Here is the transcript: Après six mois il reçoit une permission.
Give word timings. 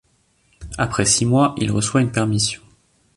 Après 0.79 1.05
six 1.05 1.25
mois 1.27 1.53
il 1.59 1.71
reçoit 1.71 2.01
une 2.01 2.11
permission. 2.11 2.63